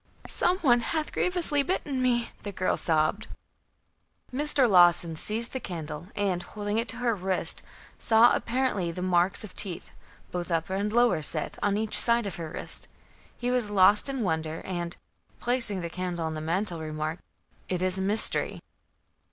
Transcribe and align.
"Some 0.25 0.57
one 0.61 0.79
hath 0.79 1.11
grievously 1.11 1.61
bitten 1.61 2.01
me!" 2.01 2.31
the 2.41 2.51
girl 2.51 2.75
sobbed. 2.75 3.27
Mr. 4.33 4.67
Lawson 4.67 5.15
seized 5.15 5.53
the 5.53 5.59
candle 5.59 6.07
and, 6.15 6.41
holding 6.41 6.79
it 6.79 6.87
to 6.89 6.95
her 6.97 7.13
wrist, 7.13 7.61
saw 7.99 8.33
apparently 8.33 8.89
the 8.89 9.03
marks 9.03 9.43
of 9.43 9.55
teeth, 9.55 9.91
both 10.31 10.49
upper 10.49 10.73
and 10.73 10.91
lower 10.91 11.21
set, 11.21 11.55
on 11.61 11.77
each 11.77 11.95
side 11.95 12.25
of 12.25 12.37
her 12.37 12.49
wrist. 12.49 12.87
He 13.37 13.51
was 13.51 13.69
lost 13.69 14.09
in 14.09 14.23
wonder 14.23 14.61
and, 14.65 14.97
placing 15.39 15.81
the 15.81 15.87
candle 15.91 16.25
on 16.25 16.33
the 16.33 16.41
mantel, 16.41 16.79
remarked: 16.79 17.21
"It 17.69 17.83
is 17.83 17.99
a 17.99 18.01
mystery." 18.01 18.59